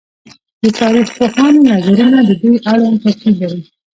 د 0.61 0.63
تاريخ 0.79 1.07
پوهانو 1.17 1.65
نظرونه 1.71 2.19
د 2.27 2.31
دوی 2.41 2.55
اړوند 2.71 2.97
توپير 3.03 3.33
لري 3.41 3.61